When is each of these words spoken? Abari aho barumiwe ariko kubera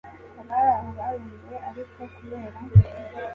Abari 0.39 0.71
aho 0.77 0.89
barumiwe 0.97 1.55
ariko 1.69 1.99
kubera 2.15 2.57